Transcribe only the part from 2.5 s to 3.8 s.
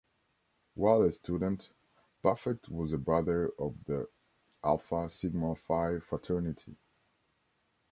was a brother of